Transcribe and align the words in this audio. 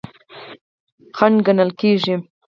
خنډ 1.17 1.37
ګڼل 1.45 1.69
کیږي. 1.79 2.15